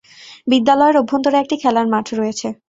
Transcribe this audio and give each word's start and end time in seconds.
বিদ্যালয়ের 0.47 0.99
অভ্যন্তরে 1.01 1.37
একটি 1.39 1.55
খেলার 1.57 1.87
মাঠ 1.87 2.07
রয়েছে। 2.13 2.47